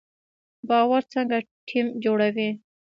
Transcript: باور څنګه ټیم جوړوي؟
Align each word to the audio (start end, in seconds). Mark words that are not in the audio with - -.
باور 0.67 1.01
څنګه 1.13 1.37
ټیم 1.67 1.87
جوړوي؟ 2.03 2.49